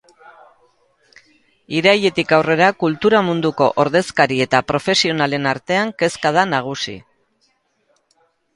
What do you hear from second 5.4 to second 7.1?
artean kezka da nagusi.